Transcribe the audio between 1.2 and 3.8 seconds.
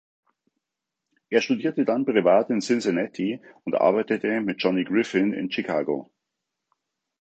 Er studierte dann privat in Cincinnati und